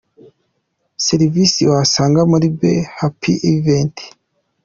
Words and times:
Serivisi 1.05 1.61
wasanga 1.71 2.21
muri 2.31 2.47
Be 2.57 2.73
Happy 2.97 3.33
Event. 3.53 3.95